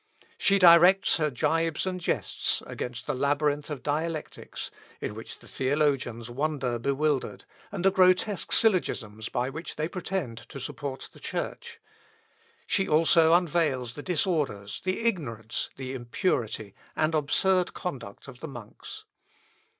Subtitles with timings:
[0.39, 6.27] She directs her jibes and jests against the labyrinth of dialectics, in which the theologians
[6.27, 11.79] wander bewildered, and the grotesque syllogisms by which they pretend to support the Church.
[12.65, 19.03] She also unveils the disorders, the ignorance, the impurity, and absurd conduct of the monks.